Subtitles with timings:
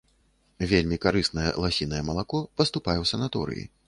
[0.71, 3.63] Вельмі карыснае ласінае малако паступае ў санаторыі.